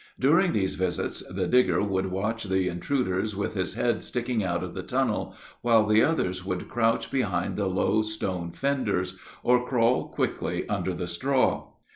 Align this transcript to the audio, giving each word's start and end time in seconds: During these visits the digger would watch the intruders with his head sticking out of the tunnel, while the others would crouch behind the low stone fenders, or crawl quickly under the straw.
During 0.19 0.53
these 0.53 0.73
visits 0.73 1.21
the 1.29 1.45
digger 1.45 1.83
would 1.83 2.07
watch 2.07 2.45
the 2.45 2.67
intruders 2.67 3.35
with 3.35 3.53
his 3.53 3.75
head 3.75 4.03
sticking 4.03 4.43
out 4.43 4.63
of 4.63 4.73
the 4.73 4.81
tunnel, 4.81 5.35
while 5.61 5.85
the 5.85 6.01
others 6.01 6.43
would 6.43 6.67
crouch 6.67 7.11
behind 7.11 7.55
the 7.55 7.67
low 7.67 8.01
stone 8.01 8.51
fenders, 8.51 9.15
or 9.43 9.63
crawl 9.63 10.07
quickly 10.07 10.67
under 10.67 10.95
the 10.95 11.05
straw. 11.05 11.67